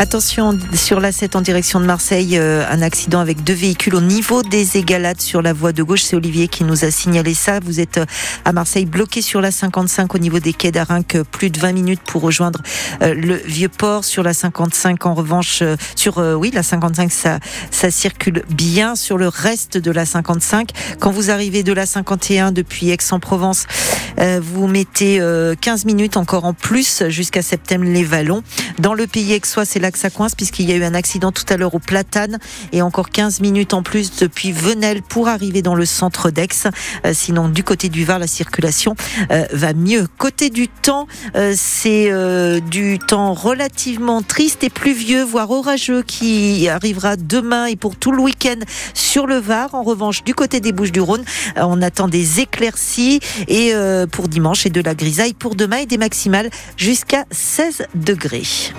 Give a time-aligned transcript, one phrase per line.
[0.00, 4.00] Attention sur la 7 en direction de Marseille, euh, un accident avec deux véhicules au
[4.00, 6.00] niveau des égalades sur la voie de gauche.
[6.04, 7.60] C'est Olivier qui nous a signalé ça.
[7.62, 8.06] Vous êtes euh,
[8.46, 12.00] à Marseille bloqué sur la 55 au niveau des quais d'Arinque, plus de 20 minutes
[12.00, 12.62] pour rejoindre
[13.02, 14.06] euh, le vieux port.
[14.06, 15.62] Sur la 55, en revanche,
[15.96, 17.38] sur oui la 55, ça
[17.70, 18.96] ça circule bien.
[18.96, 23.66] Sur le reste de la 55, quand vous arrivez de la 51 depuis Aix-en-Provence,
[24.40, 25.22] vous mettez
[25.60, 28.42] 15 minutes encore en plus jusqu'à Septembre-les-Vallons.
[28.80, 31.32] Dans le pays aixois, c'est là que ça coince puisqu'il y a eu un accident
[31.32, 32.38] tout à l'heure au Platane
[32.72, 36.48] et encore 15 minutes en plus depuis Venelle pour arriver dans le centre d'Aix.
[37.04, 38.96] Euh, sinon, du côté du Var, la circulation
[39.32, 40.06] euh, va mieux.
[40.16, 42.10] Côté du temps, euh, c'est
[42.70, 48.22] du temps relativement triste et pluvieux, voire orageux qui arrivera demain et pour tout le
[48.22, 48.60] week-end
[48.94, 49.74] sur le Var.
[49.74, 51.24] En revanche, du côté des Bouches-du-Rhône,
[51.56, 53.74] on attend des éclaircies et
[54.10, 58.69] pour dimanche et de la grisaille pour demain et des maximales jusqu'à 16 degrés.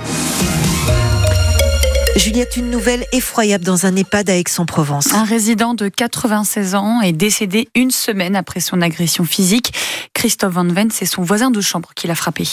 [2.18, 5.14] Juliette, une nouvelle effroyable dans un EHPAD à Aix-en-Provence.
[5.14, 9.74] Un résident de 96 ans est décédé une semaine après son agression physique.
[10.14, 12.44] Christophe Van Ven, c'est son voisin de chambre qui l'a frappé.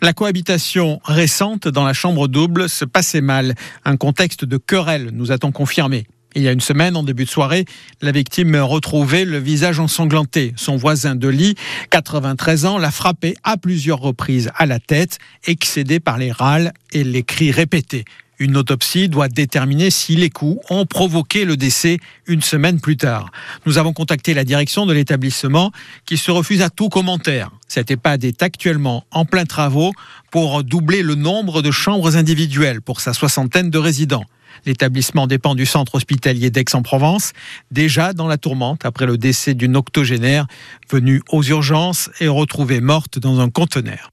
[0.00, 3.54] La cohabitation récente dans la chambre double se passait mal.
[3.84, 6.06] Un contexte de querelle, nous a-t-on confirmé.
[6.34, 7.66] Il y a une semaine, en début de soirée,
[8.00, 10.54] la victime retrouvait le visage ensanglanté.
[10.56, 11.56] Son voisin de lit,
[11.90, 17.04] 93 ans, l'a frappé à plusieurs reprises à la tête, excédé par les râles et
[17.04, 18.04] les cris répétés.
[18.38, 23.30] Une autopsie doit déterminer si les coups ont provoqué le décès une semaine plus tard.
[23.66, 25.70] Nous avons contacté la direction de l'établissement
[26.06, 27.50] qui se refuse à tout commentaire.
[27.68, 29.92] Cet EHPAD est actuellement en plein travaux
[30.30, 34.24] pour doubler le nombre de chambres individuelles pour sa soixantaine de résidents.
[34.66, 37.32] L'établissement dépend du centre hospitalier d'Aix-en-Provence,
[37.70, 40.46] déjà dans la tourmente après le décès d'une octogénaire
[40.90, 44.10] venue aux urgences et retrouvée morte dans un conteneur.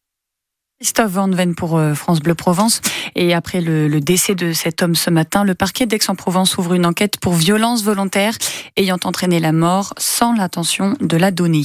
[0.80, 2.80] Christophe Van Ven pour euh, France Bleu Provence.
[3.16, 7.20] Et après le, décès de cet homme ce matin, le parquet d'Aix-en-Provence ouvre une enquête
[7.20, 8.38] pour violence volontaire
[8.78, 11.64] ayant entraîné la mort sans l'intention de la donner.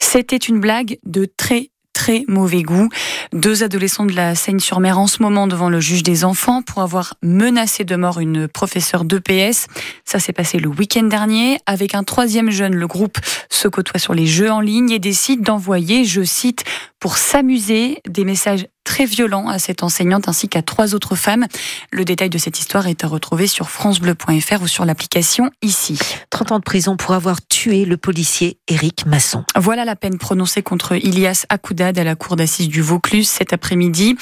[0.00, 2.88] C'était une blague de très très mauvais goût.
[3.32, 7.14] Deux adolescents de la Seine-sur-Mer en ce moment devant le juge des enfants pour avoir
[7.22, 9.68] menacé de mort une professeure d'EPS.
[10.04, 11.58] Ça s'est passé le week-end dernier.
[11.64, 13.18] Avec un troisième jeune, le groupe
[13.48, 16.64] se côtoie sur les jeux en ligne et décide d'envoyer, je cite,
[17.00, 21.46] pour s'amuser, des messages très violents à cette enseignante ainsi qu'à trois autres femmes.
[21.92, 25.98] Le détail de cette histoire est à retrouver sur francebleu.fr ou sur l'application ici.
[26.30, 29.44] 30 ans de prison pour avoir tué le policier Éric Masson.
[29.56, 34.16] Voilà la peine prononcée contre Ilias Akoudad à la cour d'assises du Vaucluse cet après-midi.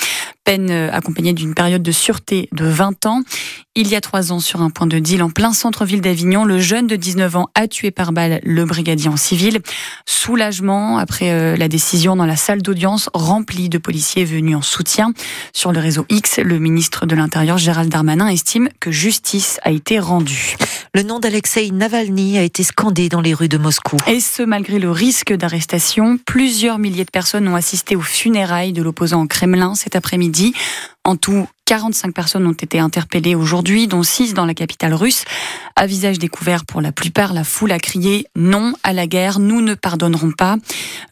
[0.45, 3.23] Peine euh, accompagnée d'une période de sûreté de 20 ans.
[3.81, 6.59] Il y a trois ans, sur un point de deal en plein centre-ville d'Avignon, le
[6.59, 9.61] jeune de 19 ans a tué par balle le brigadier en civil.
[10.05, 15.13] Soulagement après euh, la décision dans la salle d'audience remplie de policiers venus en soutien.
[15.53, 20.01] Sur le réseau X, le ministre de l'Intérieur Gérald Darmanin estime que justice a été
[20.01, 20.57] rendue.
[20.93, 23.97] Le nom d'Alexei Navalny a été scandé dans les rues de Moscou.
[24.09, 28.83] Et ce, malgré le risque d'arrestation, plusieurs milliers de personnes ont assisté aux funérailles de
[28.83, 30.53] l'opposant au Kremlin cet après-midi.
[31.09, 35.25] En tout, 45 personnes ont été interpellées aujourd'hui, dont 6 dans la capitale russe.
[35.77, 39.61] À visage découvert pour la plupart, la foule a crié non à la guerre, nous
[39.61, 40.57] ne pardonnerons pas.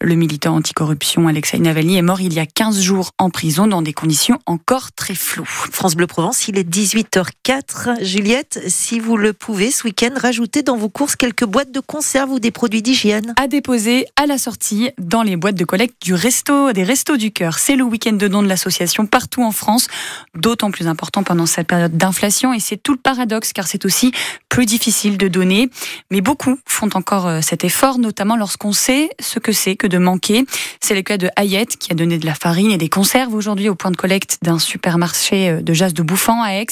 [0.00, 3.82] Le militant anticorruption Alexei Navalny est mort il y a 15 jours en prison dans
[3.82, 5.44] des conditions encore très floues.
[5.46, 8.02] France Bleu Provence, il est 18h04.
[8.02, 12.32] Juliette, si vous le pouvez, ce week-end, rajoutez dans vos courses quelques boîtes de conserve
[12.32, 13.34] ou des produits d'hygiène.
[13.38, 17.30] À déposer à la sortie dans les boîtes de collecte du resto, des Restos du
[17.30, 17.58] Cœur.
[17.58, 19.85] C'est le week-end de don de l'association partout en France
[20.34, 22.52] d'autant plus important pendant cette période d'inflation.
[22.52, 24.12] Et c'est tout le paradoxe, car c'est aussi
[24.48, 25.68] plus difficile de donner.
[26.10, 29.98] Mais beaucoup font encore euh, cet effort, notamment lorsqu'on sait ce que c'est que de
[29.98, 30.44] manquer.
[30.80, 33.68] C'est le cas de Hayette, qui a donné de la farine et des conserves aujourd'hui
[33.68, 36.66] au point de collecte d'un supermarché euh, de jazz de Bouffant à Aix.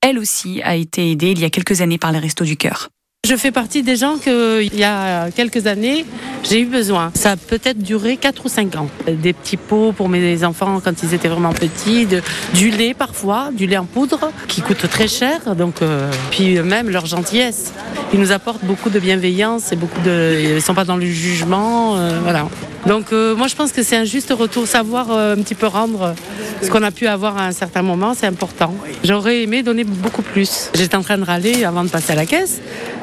[0.00, 2.90] Elle aussi a été aidée il y a quelques années par les Restos du Cœur.
[3.30, 6.04] Je fais partie des gens qu'il y a quelques années,
[6.42, 7.12] j'ai eu besoin.
[7.14, 8.88] Ça a peut-être duré 4 ou 5 ans.
[9.06, 12.08] Des petits pots pour mes enfants quand ils étaient vraiment petits,
[12.54, 15.54] du lait parfois, du lait en poudre qui coûte très cher.
[15.54, 17.72] Donc, euh, puis même leur gentillesse.
[18.12, 20.40] Ils nous apportent beaucoup de bienveillance et beaucoup de.
[20.42, 21.98] Ils ne sont pas dans le jugement.
[21.98, 22.48] Euh, voilà.
[22.86, 26.14] Donc euh, moi je pense que c'est un juste retour, savoir un petit peu rendre
[26.62, 28.74] ce qu'on a pu avoir à un certain moment, c'est important.
[29.04, 30.70] J'aurais aimé donner beaucoup plus.
[30.74, 32.60] J'étais en train de râler avant de passer à la caisse.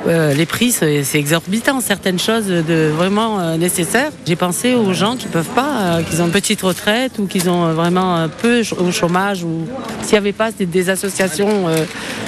[0.07, 4.12] Euh, les prix, c'est exorbitant, certaines choses de vraiment euh, nécessaires.
[4.25, 7.48] J'ai pensé aux gens qui peuvent pas, euh, qui ont une petite retraite ou qui
[7.50, 9.68] ont vraiment peu au chômage ou
[10.01, 11.65] s'il n'y avait pas des, associations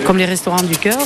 [0.06, 1.00] comme les restaurants du cœur,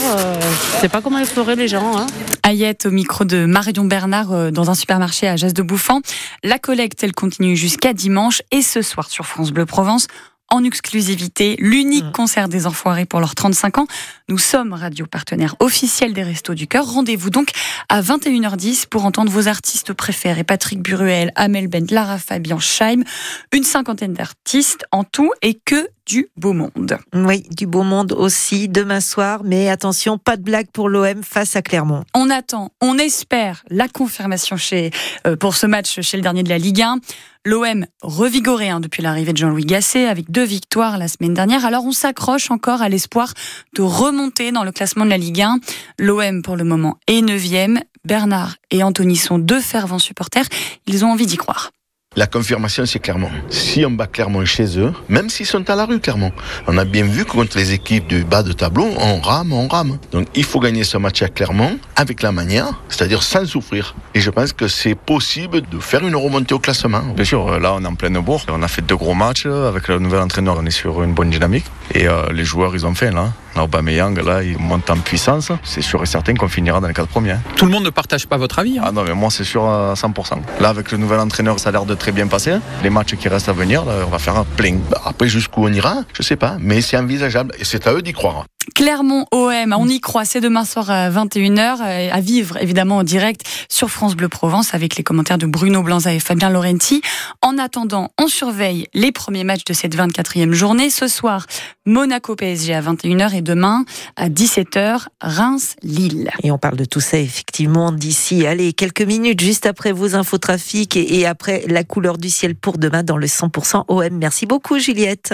[0.80, 1.96] je ne pas comment feraient les gens.
[1.96, 2.08] Hein.
[2.42, 6.02] Ayette au micro de Marion Bernard dans un supermarché à Jas de Bouffant.
[6.44, 10.08] La collecte, elle continue jusqu'à dimanche et ce soir sur France Bleu Provence
[10.54, 12.12] en exclusivité l'unique Mm.
[12.12, 13.88] concert des Enfoirés pour leurs 35 ans.
[14.30, 16.86] Nous sommes radio partenaire officiel des Restos du Cœur.
[16.86, 17.50] Rendez-vous donc
[17.90, 20.44] à 21h10 pour entendre vos artistes préférés.
[20.44, 23.04] Patrick Buruel, Amel Bent, Lara Fabian, Scheim.
[23.52, 26.98] Une cinquantaine d'artistes en tout et que du beau monde.
[27.14, 31.56] Oui, du beau monde aussi demain soir, mais attention, pas de blague pour l'OM face
[31.56, 32.04] à Clermont.
[32.14, 34.92] On attend, on espère la confirmation chez,
[35.28, 37.00] euh, pour ce match chez le dernier de la Ligue 1.
[37.46, 41.66] L'OM revigoré hein, depuis l'arrivée de Jean-Louis Gasset avec deux victoires la semaine dernière.
[41.66, 43.34] Alors on s'accroche encore à l'espoir
[43.76, 45.60] de remonter dans le classement de la Ligue 1.
[46.00, 47.82] L'OM pour le moment est 9e.
[48.06, 50.46] Bernard et Anthony sont deux fervents supporters.
[50.88, 51.72] Ils ont envie d'y croire.
[52.16, 53.32] La confirmation, c'est Clermont.
[53.50, 56.32] Si on bat Clermont chez eux, même s'ils sont à la rue, Clermont,
[56.68, 59.68] on a bien vu que contre les équipes du bas de tableau, on rame, on
[59.68, 59.98] rame.
[60.12, 63.96] Donc il faut gagner ce match à Clermont avec la manière, c'est-à-dire sans souffrir.
[64.14, 67.02] Et je pense que c'est possible de faire une remontée au classement.
[67.16, 68.46] Bien sûr, là on est en pleine bourre.
[68.48, 70.58] On a fait deux gros matchs avec le nouvel entraîneur.
[70.60, 71.66] On est sur une bonne dynamique
[71.96, 73.34] et euh, les joueurs ils ont fait là.
[73.62, 75.52] Aubameyang là, il monte en puissance.
[75.64, 77.36] C'est sûr et certain qu'on finira dans les quatre premiers.
[77.56, 78.80] Tout le monde ne partage pas votre avis.
[78.80, 78.84] hein.
[78.88, 80.40] Ah non mais moi c'est sûr à 100%.
[80.60, 82.56] Là avec le nouvel entraîneur, ça a l'air de très bien passer.
[82.84, 84.78] Les matchs qui restent à venir, là, on va faire un plein.
[85.06, 88.14] Après, jusqu'où on ira, je sais pas, mais c'est envisageable et c'est à eux d'y
[88.14, 88.46] croire.
[88.74, 93.04] Clermont OM, on y croit, c'est demain soir à 21h, euh, à vivre évidemment en
[93.04, 97.02] direct sur France Bleu Provence avec les commentaires de Bruno Blanza et Fabien Laurenti.
[97.42, 100.90] En attendant, on surveille les premiers matchs de cette 24e journée.
[100.90, 101.46] Ce soir,
[101.86, 103.86] Monaco PSG à 21h et demain
[104.16, 106.32] à 17h, Reims-Lille.
[106.42, 110.96] Et on parle de tout ça effectivement d'ici, allez, quelques minutes juste après vos infotrafics
[110.96, 114.18] et, et après la couleur du ciel pour demain dans le 100% OM.
[114.18, 115.34] Merci beaucoup Juliette.